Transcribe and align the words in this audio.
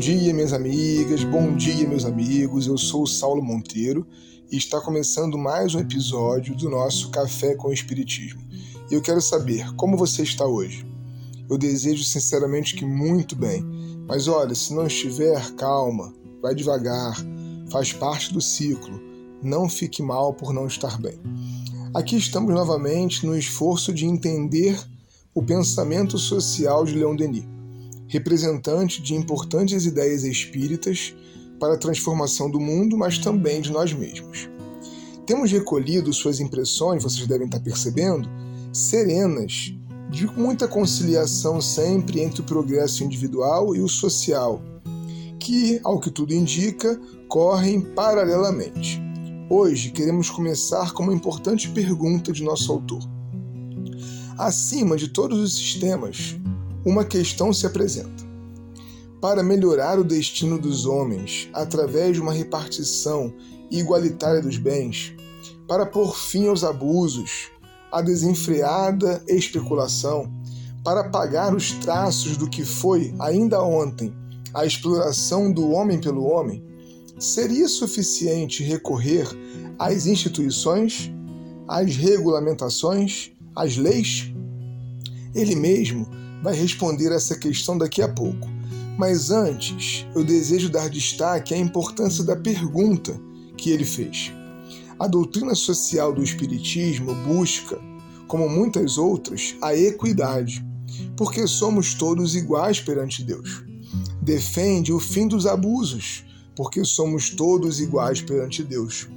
dia, 0.00 0.32
minhas 0.32 0.54
amigas, 0.54 1.22
bom 1.24 1.54
dia, 1.54 1.86
meus 1.86 2.06
amigos. 2.06 2.66
Eu 2.66 2.78
sou 2.78 3.02
o 3.02 3.06
Saulo 3.06 3.42
Monteiro 3.42 4.06
e 4.50 4.56
está 4.56 4.80
começando 4.80 5.36
mais 5.36 5.74
um 5.74 5.78
episódio 5.78 6.56
do 6.56 6.70
nosso 6.70 7.10
Café 7.10 7.54
com 7.54 7.70
Espiritismo. 7.70 8.40
E 8.90 8.94
eu 8.94 9.02
quero 9.02 9.20
saber 9.20 9.70
como 9.74 9.98
você 9.98 10.22
está 10.22 10.46
hoje. 10.46 10.86
Eu 11.50 11.58
desejo 11.58 12.02
sinceramente 12.02 12.74
que 12.74 12.82
muito 12.82 13.36
bem, 13.36 13.62
mas 14.08 14.26
olha, 14.26 14.54
se 14.54 14.72
não 14.72 14.86
estiver, 14.86 15.54
calma, 15.56 16.14
vai 16.40 16.54
devagar, 16.54 17.22
faz 17.70 17.92
parte 17.92 18.32
do 18.32 18.40
ciclo. 18.40 18.98
Não 19.42 19.68
fique 19.68 20.02
mal 20.02 20.32
por 20.32 20.54
não 20.54 20.66
estar 20.66 20.98
bem. 20.98 21.20
Aqui 21.92 22.16
estamos 22.16 22.54
novamente 22.54 23.26
no 23.26 23.36
esforço 23.36 23.92
de 23.92 24.06
entender 24.06 24.82
o 25.34 25.42
pensamento 25.42 26.16
social 26.16 26.86
de 26.86 26.94
Leon 26.94 27.14
Denis 27.14 27.59
representante 28.10 29.00
de 29.00 29.14
importantes 29.14 29.86
ideias 29.86 30.24
espíritas 30.24 31.14
para 31.60 31.74
a 31.74 31.78
transformação 31.78 32.50
do 32.50 32.58
mundo, 32.58 32.98
mas 32.98 33.18
também 33.18 33.60
de 33.60 33.70
nós 33.70 33.92
mesmos. 33.92 34.48
Temos 35.24 35.52
recolhido 35.52 36.12
suas 36.12 36.40
impressões, 36.40 37.04
vocês 37.04 37.24
devem 37.28 37.46
estar 37.46 37.60
percebendo, 37.60 38.28
serenas, 38.72 39.72
de 40.10 40.26
muita 40.26 40.66
conciliação 40.66 41.60
sempre 41.60 42.20
entre 42.20 42.40
o 42.40 42.44
progresso 42.44 43.04
individual 43.04 43.76
e 43.76 43.80
o 43.80 43.88
social, 43.88 44.60
que, 45.38 45.80
ao 45.84 46.00
que 46.00 46.10
tudo 46.10 46.34
indica, 46.34 47.00
correm 47.28 47.80
paralelamente. 47.80 49.00
Hoje 49.48 49.92
queremos 49.92 50.28
começar 50.28 50.92
com 50.92 51.04
uma 51.04 51.14
importante 51.14 51.68
pergunta 51.70 52.32
de 52.32 52.42
nosso 52.42 52.72
autor. 52.72 53.00
Acima 54.36 54.96
de 54.96 55.08
todos 55.08 55.38
os 55.38 55.54
sistemas, 55.54 56.36
uma 56.84 57.04
questão 57.04 57.52
se 57.52 57.66
apresenta. 57.66 58.28
Para 59.20 59.42
melhorar 59.42 59.98
o 59.98 60.04
destino 60.04 60.58
dos 60.58 60.86
homens 60.86 61.48
através 61.52 62.14
de 62.14 62.22
uma 62.22 62.32
repartição 62.32 63.32
igualitária 63.70 64.40
dos 64.40 64.56
bens, 64.56 65.14
para 65.68 65.84
pôr 65.84 66.16
fim 66.16 66.48
aos 66.48 66.64
abusos, 66.64 67.50
à 67.92 68.00
desenfreada 68.00 69.22
especulação, 69.28 70.32
para 70.82 71.00
apagar 71.00 71.54
os 71.54 71.72
traços 71.72 72.36
do 72.36 72.48
que 72.48 72.64
foi, 72.64 73.14
ainda 73.20 73.62
ontem, 73.62 74.12
a 74.54 74.64
exploração 74.64 75.52
do 75.52 75.70
homem 75.70 76.00
pelo 76.00 76.24
homem, 76.24 76.64
seria 77.18 77.68
suficiente 77.68 78.64
recorrer 78.64 79.28
às 79.78 80.06
instituições, 80.06 81.12
às 81.68 81.94
regulamentações, 81.94 83.32
às 83.54 83.76
leis? 83.76 84.32
Ele 85.34 85.54
mesmo 85.54 86.19
vai 86.42 86.54
responder 86.54 87.12
essa 87.12 87.36
questão 87.36 87.76
daqui 87.76 88.02
a 88.02 88.08
pouco. 88.08 88.48
Mas 88.98 89.30
antes, 89.30 90.06
eu 90.14 90.22
desejo 90.24 90.68
dar 90.68 90.88
destaque 90.88 91.54
à 91.54 91.56
importância 91.56 92.22
da 92.22 92.36
pergunta 92.36 93.18
que 93.56 93.70
ele 93.70 93.84
fez. 93.84 94.32
A 94.98 95.06
doutrina 95.06 95.54
social 95.54 96.12
do 96.12 96.22
Espiritismo 96.22 97.14
busca, 97.26 97.78
como 98.26 98.48
muitas 98.48 98.98
outras, 98.98 99.54
a 99.62 99.74
equidade, 99.74 100.64
porque 101.16 101.46
somos 101.46 101.94
todos 101.94 102.36
iguais 102.36 102.80
perante 102.80 103.22
Deus. 103.24 103.64
Defende 104.20 104.92
o 104.92 105.00
fim 105.00 105.26
dos 105.26 105.46
abusos, 105.46 106.24
porque 106.54 106.84
somos 106.84 107.30
todos 107.30 107.80
iguais 107.80 108.20
perante 108.20 108.62
Deus. 108.62 109.08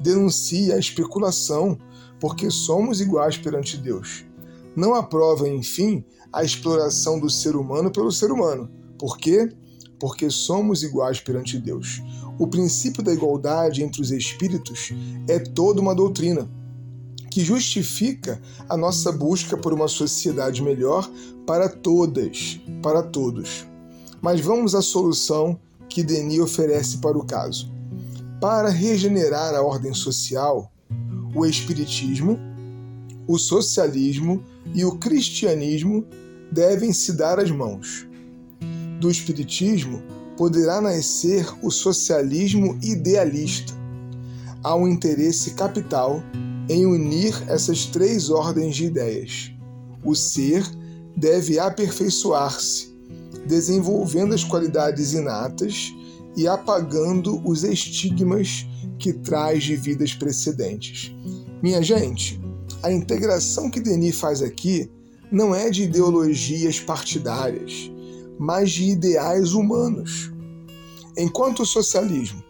Denuncia 0.00 0.76
a 0.76 0.78
especulação, 0.78 1.76
porque 2.20 2.50
somos 2.50 3.00
iguais 3.00 3.36
perante 3.36 3.76
Deus. 3.76 4.24
Não 4.76 4.94
aprova, 4.94 5.48
enfim, 5.48 6.04
a 6.32 6.42
exploração 6.42 7.18
do 7.18 7.30
ser 7.30 7.56
humano 7.56 7.90
pelo 7.90 8.10
ser 8.10 8.30
humano. 8.30 8.68
Por 8.98 9.18
quê? 9.18 9.48
Porque 9.98 10.28
somos 10.30 10.82
iguais 10.82 11.20
perante 11.20 11.58
Deus. 11.58 12.02
O 12.38 12.46
princípio 12.46 13.02
da 13.02 13.12
igualdade 13.12 13.82
entre 13.82 14.02
os 14.02 14.10
espíritos 14.10 14.92
é 15.28 15.38
toda 15.38 15.80
uma 15.80 15.94
doutrina 15.94 16.50
que 17.30 17.44
justifica 17.44 18.40
a 18.68 18.76
nossa 18.76 19.10
busca 19.10 19.56
por 19.56 19.72
uma 19.72 19.88
sociedade 19.88 20.62
melhor 20.62 21.10
para 21.44 21.68
todas, 21.68 22.60
para 22.80 23.02
todos. 23.02 23.66
Mas 24.20 24.40
vamos 24.40 24.72
à 24.74 24.80
solução 24.80 25.58
que 25.88 26.02
Denis 26.02 26.38
oferece 26.38 26.98
para 26.98 27.18
o 27.18 27.24
caso. 27.24 27.72
Para 28.40 28.68
regenerar 28.68 29.52
a 29.54 29.62
ordem 29.62 29.92
social, 29.92 30.70
o 31.34 31.44
espiritismo, 31.44 32.38
o 33.26 33.38
socialismo 33.38 34.42
e 34.74 34.84
o 34.84 34.96
cristianismo 34.98 36.04
devem 36.50 36.92
se 36.92 37.12
dar 37.12 37.38
as 37.38 37.50
mãos. 37.50 38.06
Do 39.00 39.10
Espiritismo 39.10 40.02
poderá 40.36 40.80
nascer 40.80 41.46
o 41.62 41.70
socialismo 41.70 42.78
idealista. 42.82 43.72
Há 44.62 44.74
um 44.74 44.88
interesse 44.88 45.54
capital 45.54 46.22
em 46.68 46.86
unir 46.86 47.34
essas 47.48 47.86
três 47.86 48.30
ordens 48.30 48.76
de 48.76 48.86
ideias. 48.86 49.52
O 50.02 50.14
ser 50.14 50.64
deve 51.16 51.58
aperfeiçoar-se, 51.58 52.94
desenvolvendo 53.46 54.34
as 54.34 54.42
qualidades 54.42 55.12
inatas 55.12 55.92
e 56.36 56.48
apagando 56.48 57.40
os 57.46 57.62
estigmas 57.62 58.66
que 58.98 59.12
traz 59.12 59.64
de 59.64 59.76
vidas 59.76 60.14
precedentes. 60.14 61.14
Minha 61.62 61.82
gente, 61.82 62.40
a 62.84 62.92
integração 62.92 63.70
que 63.70 63.80
Denis 63.80 64.20
faz 64.20 64.42
aqui 64.42 64.90
não 65.32 65.54
é 65.54 65.70
de 65.70 65.84
ideologias 65.84 66.78
partidárias, 66.78 67.90
mas 68.38 68.72
de 68.72 68.90
ideais 68.90 69.54
humanos. 69.54 70.30
Enquanto 71.16 71.62
o 71.62 71.66
socialismo 71.66 72.44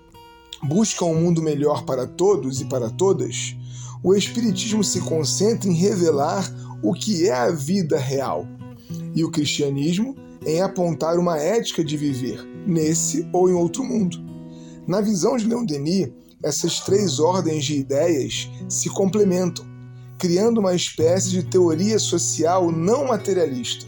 busca 0.61 1.05
um 1.05 1.15
mundo 1.15 1.41
melhor 1.41 1.84
para 1.84 2.05
todos 2.05 2.61
e 2.61 2.65
para 2.65 2.91
todas, 2.91 3.55
o 4.03 4.12
Espiritismo 4.12 4.83
se 4.83 5.03
concentra 5.03 5.71
em 5.71 5.73
revelar 5.73 6.53
o 6.83 6.93
que 6.93 7.28
é 7.28 7.33
a 7.33 7.53
vida 7.53 7.97
real, 7.97 8.44
e 9.15 9.23
o 9.23 9.31
cristianismo 9.31 10.17
em 10.44 10.61
apontar 10.61 11.17
uma 11.17 11.39
ética 11.39 11.84
de 11.84 11.97
viver 11.97 12.44
nesse 12.67 13.25
ou 13.33 13.49
em 13.49 13.53
outro 13.53 13.84
mundo. 13.84 14.19
Na 14.84 15.00
visão 15.00 15.37
de 15.37 15.47
Leon 15.47 15.65
Denis, 15.65 16.09
essas 16.43 16.81
três 16.81 17.21
ordens 17.21 17.65
de 17.65 17.78
ideias 17.78 18.50
se 18.69 18.91
complementam 18.91 19.74
criando 20.19 20.59
uma 20.59 20.75
espécie 20.75 21.31
de 21.31 21.43
teoria 21.43 21.99
social 21.99 22.71
não 22.71 23.07
materialista, 23.07 23.87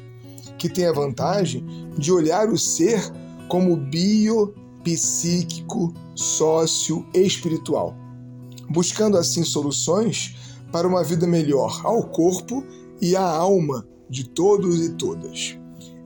que 0.58 0.68
tem 0.68 0.86
a 0.86 0.92
vantagem 0.92 1.64
de 1.96 2.12
olhar 2.12 2.48
o 2.48 2.58
ser 2.58 3.00
como 3.48 3.76
bio, 3.76 4.54
psíquico, 4.82 5.92
sócio 6.14 7.06
espiritual, 7.14 7.96
buscando 8.70 9.16
assim 9.16 9.44
soluções 9.44 10.36
para 10.72 10.86
uma 10.86 11.02
vida 11.02 11.26
melhor 11.26 11.80
ao 11.84 12.08
corpo 12.08 12.64
e 13.00 13.14
à 13.16 13.22
alma 13.22 13.86
de 14.08 14.28
todos 14.28 14.84
e 14.84 14.90
todas. 14.94 15.58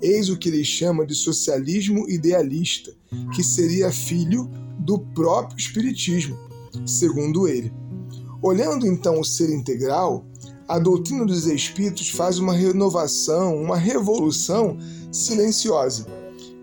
Eis 0.03 0.31
o 0.31 0.39
que 0.39 0.49
ele 0.49 0.65
chama 0.65 1.07
de 1.07 1.15
socialismo 1.15 2.09
idealista, 2.09 2.93
que 3.35 3.45
seria 3.45 3.93
filho 3.93 4.51
do 4.79 4.99
próprio 4.99 5.59
Espiritismo, 5.59 6.37
segundo 6.87 7.47
ele. 7.47 7.73
Olhando 8.43 8.87
então 8.87 9.21
o 9.21 9.25
ser 9.25 9.51
integral, 9.51 10.25
a 10.67 10.79
doutrina 10.79 11.27
dos 11.27 11.47
espíritos 11.47 12.09
faz 12.09 12.39
uma 12.39 12.55
renovação, 12.55 13.61
uma 13.61 13.77
revolução 13.77 14.79
silenciosa, 15.13 16.07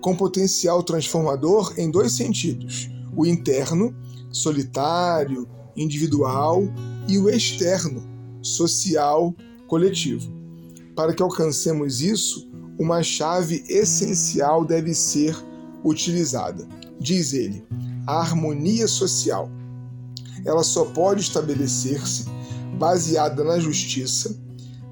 com 0.01 0.15
potencial 0.15 0.81
transformador 0.81 1.73
em 1.77 1.91
dois 1.91 2.13
sentidos: 2.13 2.89
o 3.15 3.27
interno, 3.27 3.95
solitário, 4.31 5.47
individual, 5.75 6.63
e 7.07 7.19
o 7.19 7.29
externo, 7.29 8.03
social, 8.41 9.35
coletivo. 9.67 10.31
Para 10.95 11.13
que 11.13 11.21
alcancemos 11.21 12.01
isso, 12.01 12.49
uma 12.79 13.03
chave 13.03 13.63
essencial 13.69 14.65
deve 14.65 14.95
ser 14.95 15.37
utilizada. 15.83 16.67
Diz 16.99 17.33
ele: 17.33 17.63
a 18.07 18.19
harmonia 18.19 18.87
social 18.87 19.47
ela 20.47 20.63
só 20.63 20.85
pode 20.85 21.21
estabelecer-se 21.21 22.25
baseada 22.79 23.43
na 23.43 23.59
justiça, 23.59 24.33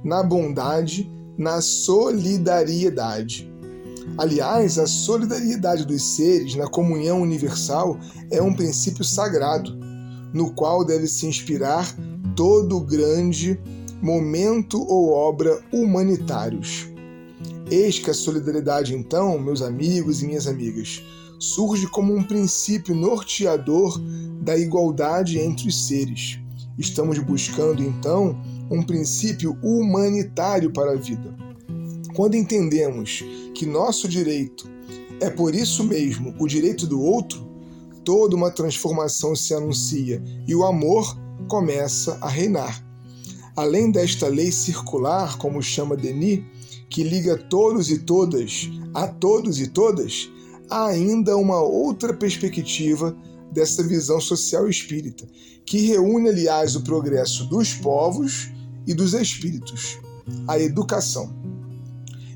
na 0.03 0.21
bondade, 0.21 1.09
na 1.37 1.61
solidariedade. 1.61 3.49
Aliás, 4.17 4.77
a 4.77 4.85
solidariedade 4.85 5.85
dos 5.85 6.03
seres 6.03 6.55
na 6.55 6.67
comunhão 6.67 7.21
universal 7.21 7.97
é 8.29 8.41
um 8.41 8.53
princípio 8.53 9.03
sagrado, 9.03 9.73
no 10.33 10.53
qual 10.53 10.83
deve 10.83 11.07
se 11.07 11.25
inspirar 11.25 11.87
todo 12.35 12.81
grande 12.81 13.59
momento 14.01 14.81
ou 14.81 15.11
obra 15.11 15.59
humanitários. 15.71 16.87
Eis 17.71 17.97
que 17.97 18.11
a 18.11 18.13
solidariedade, 18.13 18.93
então, 18.93 19.39
meus 19.39 19.61
amigos 19.61 20.21
e 20.21 20.27
minhas 20.27 20.47
amigas, 20.47 21.01
surge 21.39 21.87
como 21.87 22.15
um 22.15 22.23
princípio 22.23 22.95
norteador 22.95 23.99
da 24.41 24.57
igualdade 24.57 25.39
entre 25.39 25.67
os 25.67 25.87
seres. 25.87 26.39
Estamos 26.77 27.19
buscando, 27.19 27.81
então, 27.81 28.37
um 28.69 28.83
princípio 28.83 29.57
humanitário 29.61 30.71
para 30.71 30.91
a 30.91 30.95
vida. 30.95 31.35
Quando 32.15 32.35
entendemos 32.35 33.23
que 33.53 33.65
nosso 33.65 34.07
direito 34.07 34.69
é 35.19 35.29
por 35.29 35.55
isso 35.55 35.83
mesmo 35.83 36.35
o 36.39 36.47
direito 36.47 36.85
do 36.85 37.01
outro, 37.01 37.45
toda 38.03 38.35
uma 38.35 38.51
transformação 38.51 39.35
se 39.35 39.53
anuncia 39.53 40.21
e 40.47 40.53
o 40.53 40.63
amor 40.65 41.17
começa 41.47 42.17
a 42.21 42.29
reinar. 42.29 42.83
Além 43.55 43.89
desta 43.89 44.27
lei 44.27 44.51
circular, 44.51 45.37
como 45.37 45.61
chama 45.61 45.95
Denis, 45.95 46.43
que 46.89 47.03
liga 47.03 47.37
todos 47.37 47.89
e 47.89 47.99
todas 47.99 48.69
a 48.93 49.07
todos 49.07 49.59
e 49.59 49.67
todas, 49.67 50.29
há 50.69 50.87
ainda 50.87 51.37
uma 51.37 51.61
outra 51.61 52.13
perspectiva 52.13 53.15
dessa 53.51 53.83
visão 53.83 54.19
social 54.19 54.69
espírita, 54.69 55.25
que 55.65 55.79
reúne, 55.79 56.29
aliás, 56.29 56.75
o 56.75 56.81
progresso 56.81 57.45
dos 57.45 57.73
povos 57.73 58.49
e 58.85 58.93
dos 58.93 59.13
espíritos, 59.13 59.97
a 60.47 60.59
educação. 60.59 61.33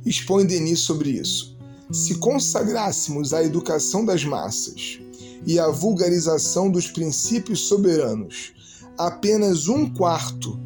Expõe 0.05 0.45
Denis 0.45 0.79
sobre 0.79 1.11
isso. 1.11 1.57
Se 1.91 2.15
consagrássemos 2.15 3.33
a 3.33 3.43
educação 3.43 4.05
das 4.05 4.23
massas 4.23 4.99
e 5.45 5.59
a 5.59 5.67
vulgarização 5.69 6.69
dos 6.69 6.87
princípios 6.87 7.67
soberanos 7.67 8.53
apenas 8.99 9.69
um 9.69 9.89
quarto 9.93 10.59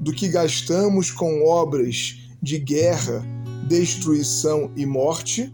do 0.00 0.12
que 0.12 0.28
gastamos 0.28 1.10
com 1.10 1.42
obras 1.44 2.18
de 2.42 2.58
guerra, 2.58 3.24
destruição 3.66 4.70
e 4.76 4.84
morte, 4.84 5.52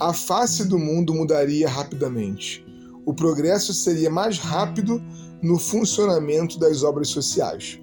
a 0.00 0.14
face 0.14 0.64
do 0.64 0.78
mundo 0.78 1.12
mudaria 1.12 1.68
rapidamente. 1.68 2.64
O 3.04 3.12
progresso 3.12 3.74
seria 3.74 4.08
mais 4.08 4.38
rápido 4.38 5.00
no 5.42 5.58
funcionamento 5.58 6.58
das 6.58 6.82
obras 6.82 7.08
sociais. 7.08 7.78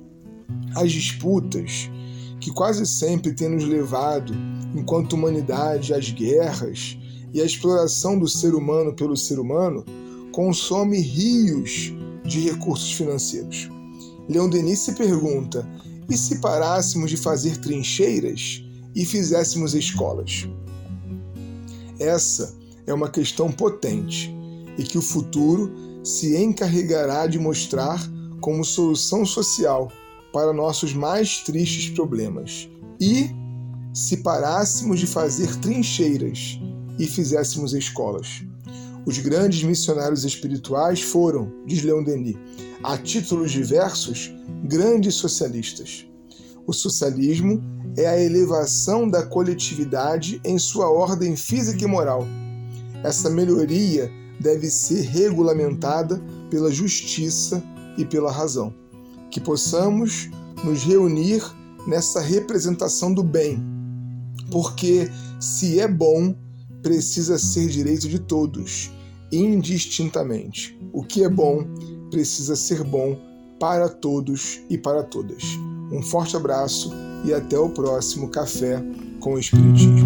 As 0.75 0.92
disputas, 0.92 1.92
que 2.40 2.52
quase 2.52 2.88
sempre 2.88 3.34
têm 3.34 3.50
nos 3.50 3.66
levado, 3.66 4.34
enquanto 4.75 5.14
humanidade, 5.14 5.94
às 5.94 6.10
guerras 6.10 6.98
e 7.31 7.40
à 7.40 7.46
exploração 7.46 8.18
do 8.18 8.28
ser 8.28 8.56
humano 8.56 8.96
pelo 8.96 9.16
ser 9.16 9.38
humano, 9.38 9.86
consome 10.31 11.00
rios 11.00 11.94
de 12.25 12.50
recursos 12.50 12.94
financeiros. 12.94 13.70
Leon 14.28 14.50
Denis 14.50 14.80
se 14.80 14.94
pergunta: 14.94 15.68
e 16.10 16.18
se 16.18 16.40
parássemos 16.40 17.12
de 17.12 17.18
fazer 17.18 17.58
trincheiras 17.58 18.63
e 18.96 19.06
fizéssemos 19.06 19.75
escolas? 19.75 20.48
Essa 22.00 22.56
é 22.86 22.94
uma 22.94 23.10
questão 23.10 23.52
potente 23.52 24.34
e 24.78 24.84
que 24.84 24.98
o 24.98 25.02
futuro 25.02 25.72
se 26.04 26.38
encarregará 26.38 27.28
de 27.28 27.40
mostrar 27.40 28.00
como 28.40 28.64
solução 28.64 29.26
social 29.26 29.92
para 30.32 30.54
nossos 30.54 30.94
mais 30.94 31.40
tristes 31.40 31.90
problemas. 31.90 32.70
E 33.00 33.30
se 33.94 34.18
parássemos 34.18 35.00
de 35.00 35.08
fazer 35.08 35.56
trincheiras 35.58 36.60
e 37.00 37.08
fizéssemos 37.08 37.74
escolas? 37.74 38.44
Os 39.06 39.18
grandes 39.20 39.64
missionários 39.64 40.24
espirituais 40.26 41.02
foram, 41.02 41.52
diz 41.66 41.82
Leon 41.82 42.04
Denis, 42.04 42.36
a 42.84 42.98
títulos 42.98 43.52
diversos, 43.52 44.32
grandes 44.64 45.16
socialistas. 45.16 46.06
O 46.68 46.74
socialismo 46.74 47.64
é 47.96 48.06
a 48.06 48.22
elevação 48.22 49.10
da 49.10 49.25
coletividade 49.25 50.42
em 50.44 50.60
sua 50.60 50.90
ordem 50.90 51.34
física 51.38 51.86
e 51.86 51.88
moral. 51.88 52.28
Essa 53.06 53.30
melhoria 53.30 54.12
deve 54.38 54.69
ser 54.69 55.04
regulamentada 55.04 56.22
pela 56.50 56.69
justiça 56.69 57.64
e 57.98 58.04
pela 58.04 58.30
razão. 58.30 58.74
Que 59.31 59.40
possamos 59.40 60.30
nos 60.62 60.84
reunir 60.84 61.42
nessa 61.88 62.19
representação 62.19 63.13
do 63.13 63.24
bem, 63.24 63.63
porque 64.52 65.10
se 65.40 65.80
é 65.80 65.88
bom, 65.88 66.36
precisa 66.84 67.38
ser 67.38 67.70
direito 67.70 68.10
de 68.10 68.20
todos, 68.20 68.92
indistintamente. 69.31 70.78
O 70.92 71.02
que 71.02 71.24
é 71.24 71.30
bom 71.30 71.66
precisa 72.12 72.58
ser 72.58 72.84
bom 72.84 73.18
para 73.58 73.88
todos 73.88 74.60
e 74.70 74.78
para 74.78 75.02
todas. 75.02 75.44
Um 75.92 76.01
forte 76.01 76.36
abraço 76.36 76.92
e 77.24 77.34
até 77.34 77.57
o 77.57 77.69
próximo 77.69 78.30
Café 78.30 78.84
com 79.19 79.34
o 79.34 79.39
Espiritismo. 79.39 79.97